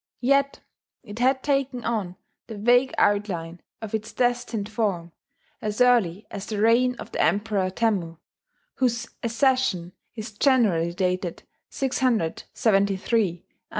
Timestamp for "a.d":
13.29-13.45